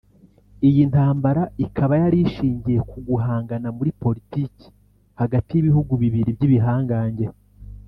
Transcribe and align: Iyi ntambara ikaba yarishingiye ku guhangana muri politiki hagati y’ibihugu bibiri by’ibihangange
Iyi 0.67 0.83
ntambara 0.91 1.41
ikaba 1.65 1.93
yarishingiye 2.01 2.79
ku 2.89 2.97
guhangana 3.07 3.67
muri 3.77 3.91
politiki 4.01 4.65
hagati 5.21 5.49
y’ibihugu 5.53 5.91
bibiri 6.01 6.29
by’ibihangange 6.37 7.25